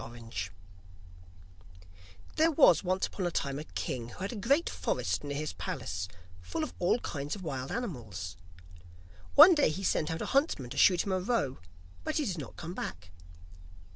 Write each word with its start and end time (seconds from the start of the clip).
IRON 0.03 0.15
HANS 0.15 0.49
There 2.37 2.49
was 2.49 2.83
once 2.83 3.05
upon 3.05 3.27
a 3.27 3.29
time 3.29 3.59
a 3.59 3.63
king 3.65 4.09
who 4.09 4.17
had 4.17 4.33
a 4.33 4.35
great 4.35 4.67
forest 4.67 5.23
near 5.23 5.37
his 5.37 5.53
palace, 5.53 6.07
full 6.41 6.63
of 6.63 6.73
all 6.79 6.97
kinds 7.01 7.35
of 7.35 7.43
wild 7.43 7.71
animals. 7.71 8.35
One 9.35 9.53
day 9.53 9.69
he 9.69 9.83
sent 9.83 10.09
out 10.09 10.19
a 10.23 10.33
huntsman 10.33 10.71
to 10.71 10.77
shoot 10.77 11.05
him 11.05 11.11
a 11.11 11.19
roe, 11.19 11.59
but 12.03 12.15
he 12.17 12.25
did 12.25 12.39
not 12.39 12.57
come 12.57 12.73
back. 12.73 13.11